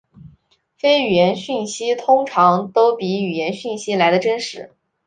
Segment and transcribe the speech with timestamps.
[0.79, 4.71] 非语言讯息通常都比语言讯息来得真实。